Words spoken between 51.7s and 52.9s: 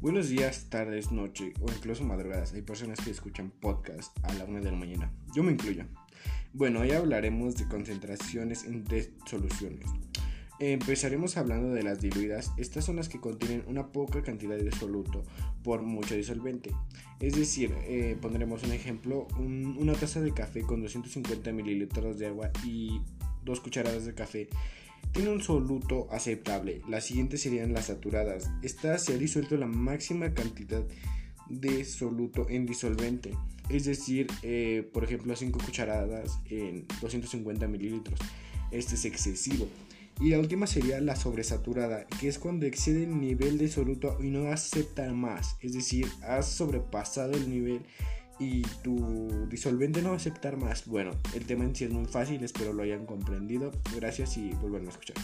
sí es muy fácil, espero lo